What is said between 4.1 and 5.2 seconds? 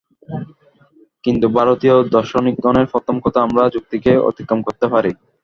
অতিক্রম করিতে পারি।